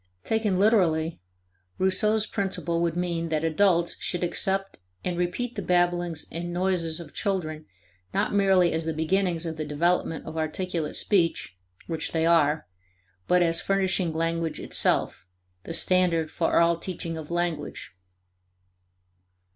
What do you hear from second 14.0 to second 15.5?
language itself